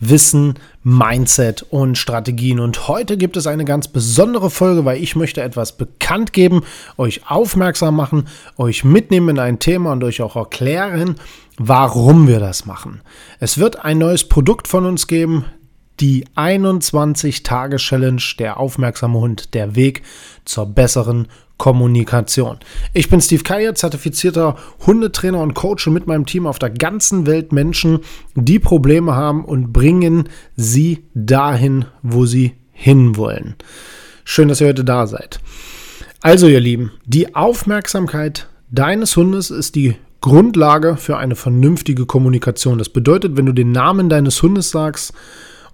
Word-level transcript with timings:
Wissen, 0.00 0.54
Mindset 0.82 1.64
und 1.70 1.96
Strategien. 1.98 2.60
Und 2.60 2.88
heute 2.88 3.16
gibt 3.16 3.36
es 3.36 3.46
eine 3.46 3.64
ganz 3.64 3.88
besondere 3.88 4.50
Folge, 4.50 4.84
weil 4.84 5.02
ich 5.02 5.16
möchte 5.16 5.42
etwas 5.42 5.76
bekannt 5.76 6.32
geben, 6.32 6.62
euch 6.96 7.28
aufmerksam 7.30 7.96
machen, 7.96 8.28
euch 8.56 8.84
mitnehmen 8.84 9.30
in 9.30 9.38
ein 9.38 9.58
Thema 9.58 9.92
und 9.92 10.04
euch 10.04 10.22
auch 10.22 10.36
erklären, 10.36 11.16
warum 11.58 12.28
wir 12.28 12.40
das 12.40 12.66
machen. 12.66 13.00
Es 13.40 13.58
wird 13.58 13.84
ein 13.84 13.98
neues 13.98 14.24
Produkt 14.24 14.68
von 14.68 14.84
uns 14.86 15.06
geben, 15.06 15.44
die 16.00 16.26
21-Tage-Challenge 16.36 18.22
Der 18.38 18.58
aufmerksame 18.58 19.18
Hund, 19.18 19.54
der 19.54 19.74
Weg 19.74 20.02
zur 20.44 20.66
besseren 20.66 21.28
Kommunikation. 21.58 22.58
Ich 22.92 23.08
bin 23.08 23.20
Steve 23.20 23.42
Keier, 23.42 23.74
zertifizierter 23.74 24.56
Hundetrainer 24.86 25.40
und 25.40 25.54
Coach 25.54 25.86
mit 25.86 26.06
meinem 26.06 26.26
Team 26.26 26.46
auf 26.46 26.58
der 26.58 26.70
ganzen 26.70 27.26
Welt 27.26 27.52
Menschen, 27.52 28.00
die 28.34 28.58
Probleme 28.58 29.14
haben 29.14 29.44
und 29.44 29.72
bringen 29.72 30.28
sie 30.54 31.04
dahin, 31.14 31.86
wo 32.02 32.26
sie 32.26 32.52
hinwollen. 32.72 33.54
Schön, 34.24 34.48
dass 34.48 34.60
ihr 34.60 34.68
heute 34.68 34.84
da 34.84 35.06
seid. 35.06 35.40
Also, 36.20 36.46
ihr 36.46 36.60
Lieben, 36.60 36.92
die 37.06 37.34
Aufmerksamkeit 37.34 38.48
deines 38.70 39.16
Hundes 39.16 39.50
ist 39.50 39.76
die 39.76 39.96
Grundlage 40.20 40.96
für 40.96 41.16
eine 41.16 41.36
vernünftige 41.36 42.04
Kommunikation. 42.04 42.78
Das 42.78 42.88
bedeutet, 42.88 43.36
wenn 43.36 43.46
du 43.46 43.52
den 43.52 43.72
Namen 43.72 44.08
deines 44.08 44.42
Hundes 44.42 44.70
sagst 44.70 45.14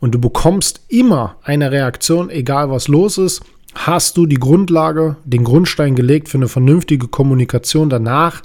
und 0.03 0.11
du 0.11 0.19
bekommst 0.19 0.81
immer 0.89 1.37
eine 1.45 1.71
Reaktion, 1.71 2.29
egal 2.29 2.71
was 2.71 2.89
los 2.89 3.19
ist, 3.19 3.41
hast 3.73 4.17
du 4.17 4.27
die 4.27 4.41
Grundlage, 4.41 5.15
den 5.23 5.45
Grundstein 5.45 5.95
gelegt 5.95 6.29
für 6.29 6.39
eine 6.39 6.49
vernünftige 6.49 7.07
Kommunikation 7.07 7.89
danach, 7.89 8.43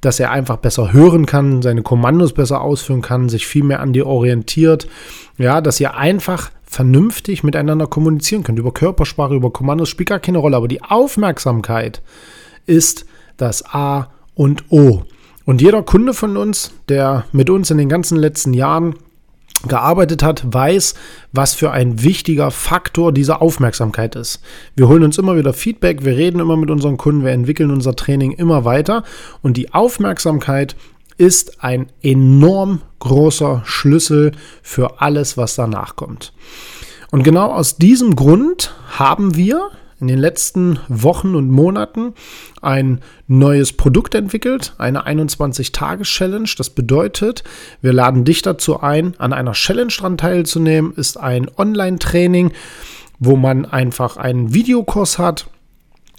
dass 0.00 0.20
er 0.20 0.30
einfach 0.30 0.56
besser 0.56 0.94
hören 0.94 1.26
kann, 1.26 1.60
seine 1.60 1.82
Kommandos 1.82 2.32
besser 2.32 2.62
ausführen 2.62 3.02
kann, 3.02 3.28
sich 3.28 3.46
viel 3.46 3.62
mehr 3.62 3.80
an 3.80 3.92
dir 3.92 4.06
orientiert. 4.06 4.88
Ja, 5.36 5.60
dass 5.60 5.80
ihr 5.80 5.98
einfach 5.98 6.50
vernünftig 6.64 7.44
miteinander 7.44 7.88
kommunizieren 7.88 8.42
könnt. 8.42 8.58
Über 8.58 8.72
Körpersprache, 8.72 9.34
über 9.34 9.52
Kommandos 9.52 9.90
spielt 9.90 10.08
gar 10.08 10.18
keine 10.18 10.38
Rolle. 10.38 10.56
Aber 10.56 10.68
die 10.68 10.82
Aufmerksamkeit 10.82 12.00
ist 12.64 13.04
das 13.36 13.66
A 13.66 14.08
und 14.34 14.64
O. 14.70 15.02
Und 15.44 15.60
jeder 15.60 15.82
Kunde 15.82 16.14
von 16.14 16.38
uns, 16.38 16.72
der 16.88 17.26
mit 17.32 17.50
uns 17.50 17.70
in 17.70 17.76
den 17.76 17.90
ganzen 17.90 18.16
letzten 18.16 18.54
Jahren 18.54 18.94
gearbeitet 19.62 20.22
hat, 20.22 20.44
weiß, 20.46 20.94
was 21.32 21.54
für 21.54 21.70
ein 21.70 22.02
wichtiger 22.02 22.50
Faktor 22.50 23.12
diese 23.12 23.40
Aufmerksamkeit 23.40 24.14
ist. 24.16 24.40
Wir 24.74 24.88
holen 24.88 25.02
uns 25.02 25.18
immer 25.18 25.36
wieder 25.36 25.52
Feedback, 25.52 26.04
wir 26.04 26.16
reden 26.16 26.40
immer 26.40 26.56
mit 26.56 26.70
unseren 26.70 26.96
Kunden, 26.96 27.24
wir 27.24 27.32
entwickeln 27.32 27.70
unser 27.70 27.96
Training 27.96 28.32
immer 28.32 28.64
weiter 28.64 29.02
und 29.42 29.56
die 29.56 29.72
Aufmerksamkeit 29.72 30.76
ist 31.18 31.64
ein 31.64 31.86
enorm 32.02 32.82
großer 32.98 33.62
Schlüssel 33.64 34.32
für 34.62 35.00
alles, 35.00 35.36
was 35.36 35.54
danach 35.54 35.96
kommt. 35.96 36.32
Und 37.10 37.22
genau 37.22 37.52
aus 37.52 37.76
diesem 37.76 38.16
Grund 38.16 38.74
haben 38.98 39.36
wir 39.36 39.70
in 40.00 40.08
den 40.08 40.18
letzten 40.18 40.78
Wochen 40.88 41.34
und 41.34 41.50
Monaten 41.50 42.12
ein 42.60 43.00
neues 43.26 43.72
Produkt 43.72 44.14
entwickelt, 44.14 44.74
eine 44.78 45.06
21-Tage-Challenge. 45.06 46.50
Das 46.56 46.70
bedeutet, 46.70 47.44
wir 47.80 47.92
laden 47.92 48.24
dich 48.24 48.42
dazu 48.42 48.80
ein, 48.80 49.14
an 49.18 49.32
einer 49.32 49.52
Challenge 49.52 49.92
dran 49.96 50.18
teilzunehmen. 50.18 50.92
Ist 50.94 51.18
ein 51.18 51.50
Online-Training, 51.56 52.52
wo 53.18 53.36
man 53.36 53.64
einfach 53.64 54.16
einen 54.16 54.52
Videokurs 54.52 55.18
hat 55.18 55.46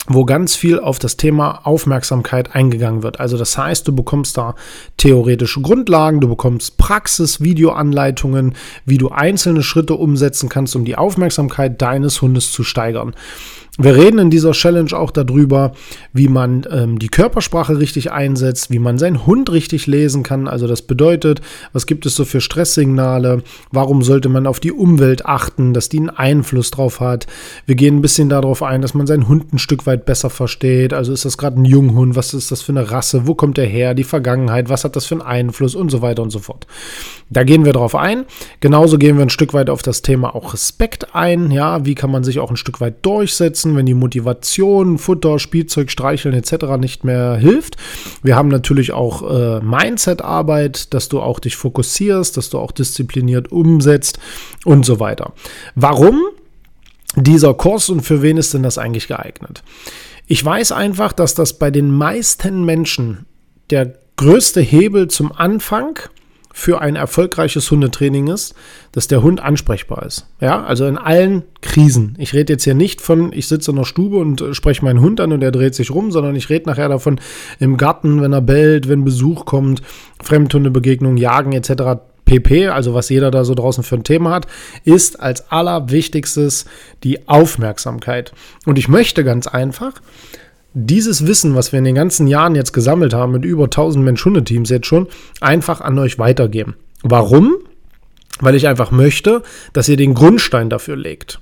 wo 0.08 0.24
ganz 0.26 0.56
viel 0.56 0.80
auf 0.80 1.00
das 1.00 1.18
Thema 1.18 1.66
Aufmerksamkeit 1.66 2.56
eingegangen 2.56 3.04
wird. 3.04 3.20
Also 3.20 3.38
das 3.38 3.58
heißt, 3.58 3.88
du 3.88 3.94
bekommst 3.94 4.38
da 4.38 4.56
theoretische 4.96 5.62
Grundlagen, 5.62 6.22
du 6.22 6.30
bekommst 6.30 6.78
Praxis, 6.78 7.42
Videoanleitungen, 7.42 8.56
wie 8.86 8.98
du 8.98 9.10
einzelne 9.10 9.64
Schritte 9.64 9.96
umsetzen 9.96 10.50
kannst, 10.50 10.76
um 10.76 10.86
die 10.86 10.96
Aufmerksamkeit 10.96 11.82
deines 11.82 12.22
Hundes 12.22 12.52
zu 12.52 12.64
steigern. 12.64 13.14
Wir 13.80 13.96
reden 13.96 14.18
in 14.18 14.30
dieser 14.32 14.54
Challenge 14.54 14.92
auch 14.94 15.12
darüber, 15.12 15.74
wie 16.12 16.28
man 16.28 16.66
ähm, 16.72 16.98
die 16.98 17.10
Körpersprache 17.10 17.78
richtig 17.78 18.12
einsetzt, 18.12 18.72
wie 18.72 18.80
man 18.80 18.98
seinen 18.98 19.28
Hund 19.28 19.52
richtig 19.52 19.86
lesen 19.86 20.24
kann. 20.24 20.48
Also 20.48 20.66
das 20.66 20.82
bedeutet, 20.82 21.42
was 21.74 21.86
gibt 21.86 22.08
es 22.08 22.16
so 22.16 22.26
für 22.26 22.42
Stresssignale? 22.42 23.44
Warum 23.72 24.02
sollte 24.02 24.30
man 24.30 24.48
auf 24.48 24.60
die 24.60 24.72
Umwelt 24.72 25.28
achten, 25.28 25.76
dass 25.76 25.90
die 25.90 26.00
einen 26.00 26.10
Einfluss 26.10 26.72
drauf 26.72 27.00
hat? 27.02 27.28
Wir 27.68 27.76
gehen 27.76 27.98
ein 27.98 28.02
bisschen 28.02 28.30
darauf 28.30 28.64
ein, 28.64 28.82
dass 28.82 28.96
man 28.96 29.06
seinen 29.06 29.28
Hund 29.28 29.54
ein 29.54 29.60
Stück 29.60 29.86
weit 29.86 30.06
besser 30.06 30.32
versteht. 30.32 30.92
Also 30.92 31.14
ist 31.14 31.26
das 31.26 31.38
gerade 31.38 31.62
ein 31.62 31.66
Junghund? 31.66 32.16
Was 32.16 32.34
ist 32.34 32.50
das 32.50 32.64
für 32.64 32.72
eine 32.72 32.90
Rasse? 32.90 33.28
Wo 33.28 33.36
kommt 33.36 33.58
der 33.58 33.68
her? 33.68 33.94
Die 33.94 34.04
Vergangenheit? 34.04 34.70
Was 34.70 34.86
hat 34.86 34.96
das 34.96 35.06
für 35.06 35.16
einen 35.16 35.22
Einfluss? 35.22 35.76
Und 35.76 35.92
so 35.92 36.02
weiter 36.02 36.24
und 36.24 36.32
so 36.32 36.40
fort. 36.40 36.66
Da 37.30 37.44
gehen 37.44 37.64
wir 37.64 37.74
drauf 37.74 37.94
ein. 37.94 38.26
Genauso 38.60 38.98
gehen 38.98 39.18
wir 39.18 39.26
ein 39.26 39.30
Stück 39.30 39.54
weit 39.54 39.70
auf 39.70 39.84
das 39.84 40.02
Thema 40.02 40.34
auch 40.34 40.54
Respekt 40.54 41.14
ein. 41.14 41.52
Ja, 41.52 41.86
wie 41.86 41.94
kann 41.94 42.10
man 42.10 42.24
sich 42.24 42.40
auch 42.40 42.50
ein 42.50 42.58
Stück 42.58 42.82
weit 42.82 43.06
durchsetzen? 43.06 43.67
Nutzen, 43.68 43.78
wenn 43.78 43.86
die 43.86 43.94
Motivation, 43.94 44.98
Futter, 44.98 45.40
Spielzeug, 45.40 45.92
Streicheln 45.92 46.34
etc. 46.34 46.78
nicht 46.80 47.04
mehr 47.04 47.36
hilft. 47.36 47.78
Wir 48.24 48.36
haben 48.36 48.50
natürlich 48.50 48.94
auch 48.94 49.30
äh, 49.30 49.60
Mindset-Arbeit, 49.62 50.94
dass 50.94 51.10
du 51.10 51.20
auch 51.20 51.40
dich 51.40 51.56
fokussierst, 51.56 52.38
dass 52.38 52.50
du 52.50 52.60
auch 52.60 52.72
diszipliniert 52.72 53.52
umsetzt 53.52 54.20
und 54.66 54.86
so 54.86 55.00
weiter. 55.00 55.34
Warum 55.76 56.22
dieser 57.16 57.54
Kurs 57.54 57.90
und 57.90 58.02
für 58.02 58.22
wen 58.22 58.38
ist 58.38 58.54
denn 58.54 58.64
das 58.64 58.78
eigentlich 58.78 59.08
geeignet? 59.08 59.64
Ich 60.28 60.44
weiß 60.44 60.72
einfach, 60.72 61.14
dass 61.14 61.36
das 61.36 61.58
bei 61.58 61.72
den 61.72 61.90
meisten 61.92 62.66
Menschen 62.66 63.26
der 63.70 63.94
größte 64.18 64.62
Hebel 64.62 65.08
zum 65.08 65.32
Anfang 65.32 66.00
für 66.58 66.82
ein 66.82 66.96
erfolgreiches 66.96 67.70
Hundetraining 67.70 68.30
ist, 68.30 68.56
dass 68.92 69.08
der 69.08 69.22
Hund 69.22 69.40
ansprechbar 69.40 70.04
ist. 70.04 70.26
Ja, 70.42 70.64
also 70.64 70.88
in 70.88 70.98
allen 70.98 71.44
Krisen. 71.62 72.16
Ich 72.18 72.34
rede 72.34 72.54
jetzt 72.54 72.64
hier 72.64 72.74
nicht 72.74 73.00
von, 73.00 73.32
ich 73.32 73.48
sitze 73.48 73.70
in 73.70 73.78
der 73.78 73.84
Stube 73.84 74.18
und 74.18 74.42
äh, 74.42 74.56
spreche 74.56 74.84
meinen 74.84 75.00
Hund 75.00 75.22
an 75.22 75.32
und 75.32 75.44
er 75.44 75.52
dreht 75.52 75.76
sich 75.76 75.92
rum, 75.92 76.12
sondern 76.12 76.36
ich 76.36 76.50
rede 76.50 76.68
nachher 76.68 76.90
davon 76.90 77.20
im 77.60 77.78
Garten, 77.78 78.24
wenn 78.24 78.34
er 78.34 78.42
bellt, 78.42 78.90
wenn 78.90 79.06
Besuch 79.06 79.46
kommt, 79.46 79.84
Fremdhundebegegnungen, 80.24 81.18
Jagen 81.18 81.54
etc. 81.54 82.02
PP, 82.26 82.70
also 82.70 82.96
was 82.96 83.10
jeder 83.10 83.30
da 83.30 83.46
so 83.46 83.54
draußen 83.54 83.84
für 83.84 83.96
ein 83.96 84.04
Thema 84.04 84.32
hat, 84.32 84.48
ist 84.84 85.20
als 85.20 85.52
allerwichtigstes 85.52 86.66
die 87.04 87.28
Aufmerksamkeit. 87.28 88.32
Und 88.66 88.80
ich 88.80 88.88
möchte 88.88 89.24
ganz 89.24 89.46
einfach, 89.46 89.94
dieses 90.86 91.26
Wissen, 91.26 91.56
was 91.56 91.72
wir 91.72 91.80
in 91.80 91.86
den 91.86 91.96
ganzen 91.96 92.28
Jahren 92.28 92.54
jetzt 92.54 92.72
gesammelt 92.72 93.14
haben, 93.14 93.32
mit 93.32 93.46
über 93.46 93.66
1000 93.66 94.06
Mensch-Hunde-Teams 94.06 94.70
jetzt 94.70 94.86
schon, 94.86 95.08
einfach 95.42 95.82
an 95.82 95.98
euch 95.98 96.20
weitergeben. 96.20 96.76
Warum? 97.02 97.56
Weil 98.40 98.54
ich 98.54 98.68
einfach 98.68 98.92
möchte, 98.92 99.42
dass 99.74 99.90
ihr 99.90 99.98
den 99.98 100.14
Grundstein 100.14 100.70
dafür 100.70 100.96
legt. 100.96 101.40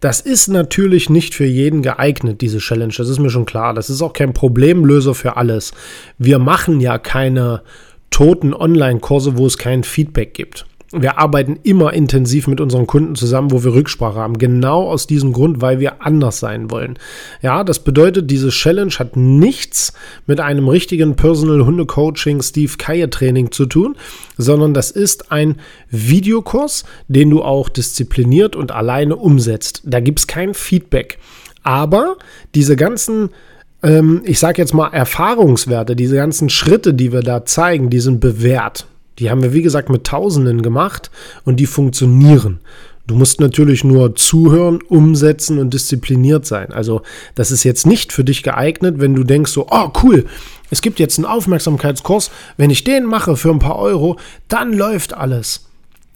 Das 0.00 0.20
ist 0.20 0.48
natürlich 0.48 1.08
nicht 1.08 1.34
für 1.34 1.46
jeden 1.46 1.80
geeignet, 1.80 2.42
diese 2.42 2.58
Challenge. 2.58 2.92
Das 2.94 3.08
ist 3.08 3.18
mir 3.18 3.30
schon 3.30 3.46
klar. 3.46 3.72
Das 3.72 3.88
ist 3.88 4.02
auch 4.02 4.12
kein 4.12 4.34
Problemlöser 4.34 5.14
für 5.14 5.38
alles. 5.38 5.72
Wir 6.18 6.38
machen 6.38 6.80
ja 6.80 6.98
keine 6.98 7.62
toten 8.10 8.52
Online-Kurse, 8.52 9.38
wo 9.38 9.46
es 9.46 9.56
kein 9.56 9.82
Feedback 9.84 10.34
gibt 10.34 10.66
wir 11.02 11.18
arbeiten 11.18 11.58
immer 11.62 11.92
intensiv 11.92 12.46
mit 12.46 12.60
unseren 12.60 12.86
Kunden 12.86 13.14
zusammen, 13.14 13.50
wo 13.50 13.64
wir 13.64 13.74
Rücksprache 13.74 14.18
haben. 14.18 14.38
Genau 14.38 14.88
aus 14.88 15.06
diesem 15.06 15.32
Grund, 15.32 15.60
weil 15.60 15.80
wir 15.80 16.02
anders 16.02 16.40
sein 16.40 16.70
wollen. 16.70 16.98
Ja, 17.42 17.64
das 17.64 17.80
bedeutet, 17.80 18.30
diese 18.30 18.50
Challenge 18.50 18.92
hat 18.98 19.16
nichts 19.16 19.92
mit 20.26 20.40
einem 20.40 20.68
richtigen 20.68 21.16
Personal 21.16 21.64
Hunde 21.64 21.86
Coaching 21.86 22.42
Steve 22.42 22.72
Keier 22.78 23.10
Training 23.10 23.50
zu 23.50 23.66
tun, 23.66 23.96
sondern 24.36 24.74
das 24.74 24.90
ist 24.90 25.32
ein 25.32 25.56
Videokurs, 25.90 26.84
den 27.08 27.30
du 27.30 27.42
auch 27.42 27.68
diszipliniert 27.68 28.56
und 28.56 28.72
alleine 28.72 29.16
umsetzt. 29.16 29.82
Da 29.84 30.00
gibt 30.00 30.20
es 30.20 30.26
kein 30.26 30.54
Feedback. 30.54 31.18
Aber 31.62 32.16
diese 32.54 32.76
ganzen 32.76 33.30
ähm, 33.82 34.22
ich 34.24 34.38
sage 34.38 34.60
jetzt 34.60 34.74
mal 34.74 34.88
Erfahrungswerte, 34.88 35.94
diese 35.94 36.16
ganzen 36.16 36.48
Schritte, 36.48 36.94
die 36.94 37.12
wir 37.12 37.20
da 37.20 37.44
zeigen, 37.44 37.90
die 37.90 38.00
sind 38.00 38.18
bewährt. 38.20 38.86
Die 39.18 39.30
haben 39.30 39.42
wir, 39.42 39.52
wie 39.52 39.62
gesagt, 39.62 39.90
mit 39.90 40.04
Tausenden 40.04 40.62
gemacht 40.62 41.10
und 41.44 41.60
die 41.60 41.66
funktionieren. 41.66 42.60
Du 43.06 43.14
musst 43.14 43.38
natürlich 43.38 43.84
nur 43.84 44.16
zuhören, 44.16 44.80
umsetzen 44.80 45.58
und 45.58 45.74
diszipliniert 45.74 46.46
sein. 46.46 46.72
Also 46.72 47.02
das 47.34 47.50
ist 47.50 47.62
jetzt 47.62 47.86
nicht 47.86 48.12
für 48.12 48.24
dich 48.24 48.42
geeignet, 48.42 48.96
wenn 48.98 49.14
du 49.14 49.24
denkst 49.24 49.52
so, 49.52 49.66
oh 49.70 49.90
cool, 50.02 50.24
es 50.70 50.80
gibt 50.80 50.98
jetzt 50.98 51.18
einen 51.18 51.26
Aufmerksamkeitskurs, 51.26 52.30
wenn 52.56 52.70
ich 52.70 52.82
den 52.82 53.04
mache 53.04 53.36
für 53.36 53.50
ein 53.50 53.58
paar 53.58 53.78
Euro, 53.78 54.18
dann 54.48 54.72
läuft 54.72 55.12
alles. 55.12 55.66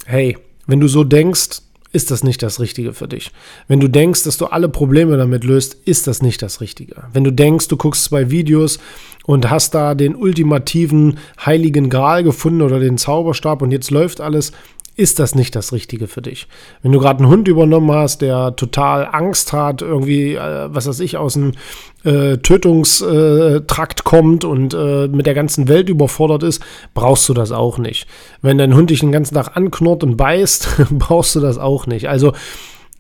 Hey, 0.07 0.39
wenn 0.67 0.81
du 0.81 0.89
so 0.89 1.05
denkst, 1.05 1.61
ist 1.93 2.11
das 2.11 2.23
nicht 2.23 2.43
das 2.43 2.61
Richtige 2.61 2.93
für 2.93 3.09
dich. 3.09 3.31
Wenn 3.67 3.81
du 3.81 3.89
denkst, 3.89 4.25
dass 4.25 4.37
du 4.37 4.47
alle 4.47 4.69
Probleme 4.69 5.17
damit 5.17 5.45
löst, 5.45 5.75
ist 5.85 6.07
das 6.07 6.23
nicht 6.23 6.43
das 6.43 6.61
Richtige. 6.61 7.05
Wenn 7.13 7.25
du 7.25 7.33
denkst, 7.33 7.69
du 7.69 7.77
guckst 7.77 8.05
zwei 8.05 8.31
Videos 8.31 8.79
und 9.25 9.51
hast 9.51 9.75
da 9.75 9.95
den 9.95 10.15
ultimativen 10.15 11.19
heiligen 11.45 11.89
Gral 11.91 12.25
gefunden 12.25 12.63
oder 12.63 12.79
den 12.79 12.99
Zauberstab 12.99 13.63
und 13.63 13.71
jetzt 13.71 13.91
läuft 13.91 14.21
alles, 14.21 14.53
ist 14.99 15.21
das 15.21 15.37
nicht 15.37 15.55
das 15.55 15.73
Richtige 15.73 16.09
für 16.09 16.21
dich. 16.21 16.49
Wenn 16.83 16.91
du 16.91 16.99
gerade 16.99 17.21
einen 17.21 17.29
Hund 17.29 17.47
übernommen 17.47 17.93
hast, 17.93 18.21
der 18.21 18.57
total 18.57 19.09
Angst 19.13 19.53
hat, 19.53 19.81
irgendwie, 19.81 20.35
äh, 20.35 20.69
was 20.75 20.89
weiß 20.89 20.99
ich, 21.01 21.17
aus 21.17 21.35
dem 21.35 21.53
äh, 22.03 22.39
Tötungstrakt 22.39 24.03
kommt 24.03 24.45
und 24.45 24.75
äh, 24.75 25.07
mit 25.07 25.27
der 25.27 25.35
ganzen 25.35 25.69
Welt 25.69 25.89
überfordert 25.89 26.43
ist, 26.43 26.61
brauchst 26.95 27.29
du 27.29 27.35
das 27.35 27.53
auch 27.53 27.79
nicht. 27.79 28.09
Wenn 28.43 28.59
dein 28.59 28.75
Hund 28.75 28.91
dich 28.91 28.99
den 28.99 29.13
ganzen 29.13 29.37
Tag 29.37 29.57
anknurrt 29.57 30.03
und 30.03 30.17
beißt, 30.17 30.69
brauchst 30.91 31.37
du 31.37 31.41
das 31.41 31.59
auch 31.59 31.87
nicht. 31.87 32.09
Also, 32.09 32.33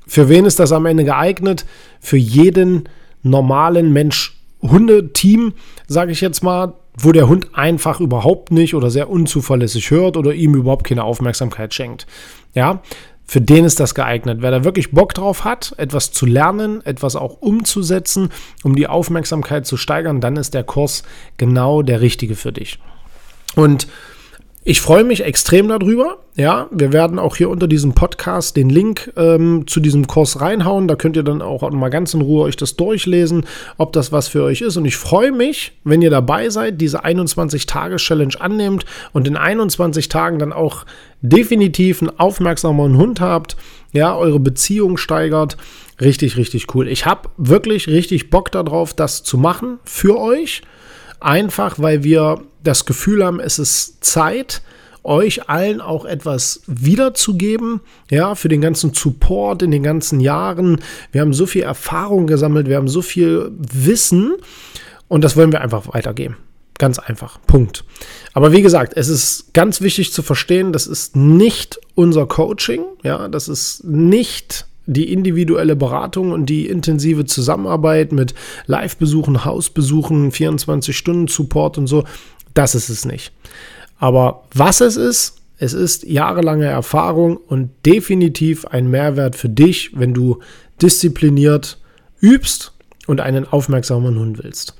für 0.07 0.29
wen 0.29 0.45
ist 0.45 0.61
das 0.61 0.71
am 0.71 0.87
Ende 0.87 1.05
geeignet? 1.05 1.67
Für 1.99 2.17
jeden 2.17 2.89
normalen 3.25 3.93
Mensch 3.93 4.38
Hundeteam, 4.63 5.55
sage 5.87 6.13
ich 6.13 6.21
jetzt 6.21 6.43
mal, 6.43 6.75
wo 7.01 7.13
der 7.13 7.29
Hund 7.29 7.51
einfach 7.55 8.01
überhaupt 8.01 8.51
nicht 8.51 8.75
oder 8.75 8.91
sehr 8.91 9.09
unzuverlässig 9.09 9.91
hört 9.91 10.17
oder 10.17 10.35
ihm 10.35 10.55
überhaupt 10.55 10.85
keine 10.85 11.05
Aufmerksamkeit 11.05 11.73
schenkt. 11.73 12.07
Ja, 12.55 12.83
für 13.25 13.41
den 13.41 13.67
ist 13.67 13.79
das 13.79 13.95
geeignet. 13.95 14.39
Wer 14.41 14.51
da 14.51 14.65
wirklich 14.65 14.91
Bock 14.91 15.13
drauf 15.13 15.45
hat, 15.45 15.75
etwas 15.77 16.13
zu 16.13 16.25
lernen, 16.25 16.85
etwas 16.85 17.15
auch 17.15 17.37
umzusetzen, 17.41 18.31
um 18.65 18.75
die 18.75 18.87
Aufmerksamkeit 18.87 19.67
zu 19.67 19.77
steigern, 19.77 20.21
dann 20.21 20.37
ist 20.37 20.55
der 20.55 20.65
Kurs 20.65 21.03
genau 21.37 21.83
der 21.83 22.01
richtige 22.01 22.37
für 22.37 22.53
dich. 22.53 22.79
Und 23.55 23.87
ich 24.69 24.83
freue 24.83 25.03
mich 25.03 25.25
extrem 25.25 25.67
darüber. 25.69 26.19
Ja, 26.37 26.69
wir 26.71 26.93
werden 26.93 27.19
auch 27.19 27.37
hier 27.37 27.49
unter 27.49 27.67
diesem 27.67 27.95
Podcast 27.95 28.55
den 28.55 28.69
Link 28.69 29.11
ähm, 29.17 29.67
zu 29.67 29.81
diesem 29.81 30.07
Kurs 30.07 30.43
reinhauen. 30.43 30.89
Da 30.89 30.95
könnt 30.95 31.17
ihr 31.17 31.23
dann 31.23 31.41
auch 31.41 31.71
mal 31.71 31.89
ganz 31.89 32.13
in 32.13 32.21
Ruhe 32.21 32.43
euch 32.43 32.57
das 32.57 32.77
durchlesen, 32.77 33.47
ob 33.79 33.95
das 33.95 34.13
was 34.13 34.29
für 34.29 34.43
euch 34.43 34.61
ist. 34.61 34.77
Und 34.77 34.85
ich 34.85 34.99
freue 34.99 35.33
mich, 35.33 35.73
wenn 35.85 36.03
ihr 36.03 36.11
dabei 36.11 36.51
seid, 36.51 36.83
diese 36.83 37.03
21-Tage-Challenge 37.03 38.35
annehmt 38.41 38.85
und 39.15 39.27
in 39.27 39.39
21 39.39 40.11
Tagen 40.11 40.39
dann 40.39 40.53
auch 40.53 40.85
definitiv 41.23 42.03
einen 42.03 42.21
aufmerksamen 42.21 42.99
Hund 42.99 43.23
habt, 43.23 43.57
ja, 43.93 44.15
eure 44.15 44.39
Beziehung 44.39 44.99
steigert. 44.99 45.57
Richtig, 45.99 46.37
richtig 46.37 46.75
cool. 46.75 46.89
Ich 46.89 47.07
habe 47.07 47.31
wirklich 47.39 47.89
richtig 47.89 48.29
Bock 48.29 48.53
darauf, 48.53 48.93
das 48.93 49.23
zu 49.23 49.39
machen 49.39 49.79
für 49.85 50.21
euch. 50.21 50.61
Einfach, 51.21 51.79
weil 51.79 52.05
wir 52.05 52.43
das 52.63 52.85
Gefühl 52.85 53.25
haben, 53.25 53.41
es 53.41 53.59
ist 53.59 54.05
Zeit, 54.05 54.63
euch 55.03 55.49
allen 55.49 55.81
auch 55.81 56.05
etwas 56.05 56.63
wiederzugeben, 56.67 57.81
ja, 58.11 58.35
für 58.35 58.49
den 58.49 58.61
ganzen 58.61 58.93
Support 58.93 59.63
in 59.63 59.71
den 59.71 59.83
ganzen 59.83 60.21
Jahren. 60.21 60.81
Wir 61.13 61.23
haben 61.23 61.33
so 61.33 61.47
viel 61.47 61.63
Erfahrung 61.63 62.27
gesammelt, 62.27 62.69
wir 62.69 62.77
haben 62.77 62.89
so 62.89 63.03
viel 63.03 63.51
Wissen 63.57 64.35
und 65.09 65.25
das 65.25 65.37
wollen 65.37 65.53
wir 65.53 65.61
einfach 65.61 65.93
weitergeben. 65.93 66.37
Ganz 66.79 67.01
einfach. 67.01 67.41
Punkt. 67.47 67.85
Aber 68.35 68.53
wie 68.53 68.63
gesagt, 68.63 68.93
es 68.95 69.09
ist 69.09 69.53
ganz 69.53 69.81
wichtig 69.81 70.13
zu 70.13 70.23
verstehen, 70.23 70.73
das 70.73 70.87
ist 70.87 71.17
nicht 71.17 71.81
unser 71.97 72.27
Coaching, 72.27 72.83
ja, 73.03 73.27
das 73.27 73.49
ist 73.49 73.83
nicht 73.83 74.68
die 74.89 75.13
individuelle 75.13 75.77
Beratung 75.77 76.33
und 76.33 76.47
die 76.47 76.67
intensive 76.67 77.27
Zusammenarbeit 77.27 78.11
mit 78.11 78.35
Live-Besuchen, 78.67 79.45
Hausbesuchen, 79.45 80.33
24-Stunden-Support 80.33 81.79
und 81.79 81.87
so, 81.87 82.05
das 82.55 82.75
ist 82.75 82.89
es 82.89 83.05
nicht. 83.05 83.33
Aber 83.99 84.45
was 84.55 84.81
es 84.81 84.97
ist, 84.97 85.37
es 85.59 85.75
ist 85.75 86.05
jahrelange 86.05 86.67
Erfahrung 86.67 87.37
und 87.37 87.71
definitiv 87.85 88.65
ein 88.65 88.89
Mehrwert 88.89 89.37
für 89.37 89.49
dich, 89.49 89.91
wenn 89.95 90.15
du 90.15 90.39
diszipliniert 90.81 91.79
übst 92.21 92.73
und 93.09 93.21
einen 93.21 93.51
aufmerksamen 93.51 94.19
Hund 94.19 94.43
willst. 94.45 94.75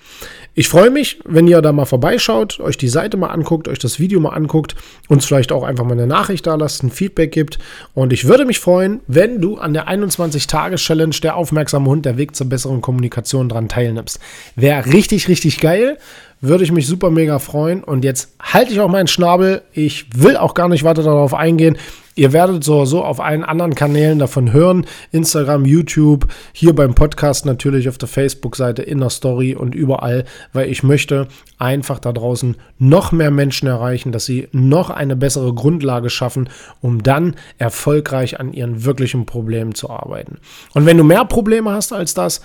Ich 0.55 0.69
freue 0.69 0.91
mich, 0.91 1.21
wenn 1.25 1.47
ihr 1.47 1.63
da 1.63 1.73
mal 1.73 1.85
vorbeischaut, 1.85 2.61
euch 2.61 2.77
die 2.77 2.89
Seite 2.89 3.17
mal 3.17 3.29
anguckt, 3.29 3.69
euch 3.69 3.79
das 3.79 3.99
Video 3.99 4.21
mal 4.21 4.31
anguckt, 4.31 4.75
uns 5.09 5.25
vielleicht 5.25 5.51
auch 5.51 5.63
einfach 5.63 5.85
mal 5.85 5.93
eine 5.93 6.07
Nachricht 6.07 6.47
da 6.47 6.57
lasst, 6.57 6.83
ein 6.83 6.91
Feedback 6.91 7.33
gibt. 7.33 7.59
Und 7.95 8.13
ich 8.13 8.27
würde 8.27 8.45
mich 8.45 8.59
freuen, 8.59 9.01
wenn 9.07 9.41
du 9.41 9.57
an 9.57 9.73
der 9.73 9.89
21-Tages-Challenge 9.89 11.17
der 11.23 11.37
aufmerksame 11.37 11.89
Hund, 11.89 12.05
der 12.05 12.19
Weg 12.19 12.37
zur 12.37 12.49
besseren 12.49 12.81
Kommunikation 12.81 13.49
dran 13.49 13.69
teilnimmst. 13.69 14.21
Wäre 14.57 14.93
richtig, 14.93 15.29
richtig 15.29 15.61
geil. 15.61 15.97
Würde 16.41 16.65
ich 16.65 16.73
mich 16.73 16.87
super 16.87 17.11
mega 17.11 17.39
freuen. 17.39 17.83
Und 17.83 18.05
jetzt 18.05 18.35
halte 18.41 18.73
ich 18.73 18.81
auch 18.81 18.89
meinen 18.89 19.09
Schnabel. 19.09 19.63
Ich 19.73 20.07
will 20.15 20.37
auch 20.37 20.55
gar 20.55 20.69
nicht 20.69 20.85
weiter 20.85 21.03
darauf 21.03 21.35
eingehen. 21.35 21.79
Ihr 22.19 22.33
werdet 22.33 22.65
so 22.65 23.05
auf 23.05 23.21
allen 23.21 23.45
anderen 23.45 23.77
Kanälen 23.77 24.19
davon 24.19 24.53
hören. 24.53 24.87
Instagram, 25.13 25.65
YouTube, 25.65 26.27
hier 26.53 26.75
beim 26.75 26.97
Podcast 26.97 27.47
natürlich 27.47 27.89
auf 27.89 27.97
der 27.97 28.09
Facebook-Seite, 28.09 28.83
in 28.83 28.99
der 28.99 29.11
Story 29.11 29.55
und 29.55 29.77
überall, 29.77 30.25
weil 30.53 30.69
ich 30.69 30.83
möchte 30.83 31.29
einfach 31.59 32.01
da 32.01 32.13
draußen 32.13 32.57
noch 32.81 33.13
mehr 33.13 33.31
Menschen 33.31 33.69
erreichen, 33.69 34.11
dass 34.11 34.27
sie 34.27 34.49
noch 34.51 34.91
eine 34.91 35.15
bessere 35.15 35.55
Grundlage 35.55 36.11
schaffen, 36.11 36.49
um 36.81 37.05
dann 37.05 37.37
erfolgreich 37.57 38.41
an 38.41 38.53
ihren 38.53 38.85
wirklichen 38.85 39.25
Problemen 39.25 39.77
zu 39.77 39.89
arbeiten. 39.89 40.39
Und 40.75 40.87
wenn 40.87 40.99
du 40.99 41.05
mehr 41.05 41.25
Probleme 41.25 41.71
hast 41.71 41.93
als 41.93 42.15
das, 42.15 42.41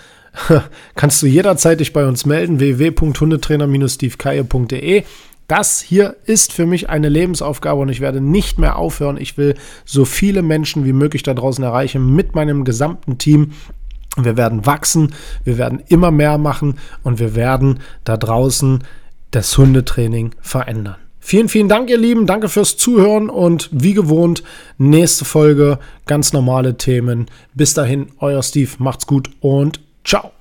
kannst 0.95 1.19
du 1.23 1.25
jederzeit 1.25 1.79
dich 1.79 1.93
bei 1.93 2.05
uns 2.05 2.27
melden, 2.27 2.59
www.hundetrainer-stevekaye.de. 2.59 5.03
Das 5.47 5.81
hier 5.81 6.15
ist 6.25 6.53
für 6.53 6.65
mich 6.65 6.89
eine 6.89 7.09
Lebensaufgabe 7.09 7.81
und 7.81 7.89
ich 7.89 7.99
werde 7.99 8.21
nicht 8.21 8.59
mehr 8.59 8.77
aufhören. 8.77 9.17
Ich 9.17 9.37
will 9.37 9.55
so 9.85 10.05
viele 10.05 10.41
Menschen 10.41 10.85
wie 10.85 10.93
möglich 10.93 11.23
da 11.23 11.33
draußen 11.33 11.63
erreichen 11.63 12.15
mit 12.15 12.35
meinem 12.35 12.63
gesamten 12.63 13.17
Team. 13.17 13.51
Wir 14.15 14.37
werden 14.37 14.65
wachsen, 14.65 15.13
wir 15.43 15.57
werden 15.57 15.81
immer 15.87 16.11
mehr 16.11 16.37
machen 16.37 16.75
und 17.03 17.19
wir 17.19 17.35
werden 17.35 17.79
da 18.03 18.15
draußen 18.15 18.83
das 19.31 19.57
Hundetraining 19.57 20.35
verändern. 20.41 20.97
Vielen, 21.19 21.47
vielen 21.47 21.69
Dank, 21.69 21.89
ihr 21.89 21.97
Lieben. 21.97 22.27
Danke 22.27 22.49
fürs 22.49 22.75
Zuhören 22.75 23.29
und 23.29 23.69
wie 23.71 23.93
gewohnt, 23.93 24.43
nächste 24.77 25.23
Folge, 25.23 25.79
ganz 26.05 26.33
normale 26.33 26.77
Themen. 26.77 27.27
Bis 27.53 27.73
dahin, 27.73 28.07
euer 28.19 28.43
Steve, 28.43 28.71
macht's 28.77 29.07
gut 29.07 29.31
und 29.39 29.79
ciao. 30.03 30.31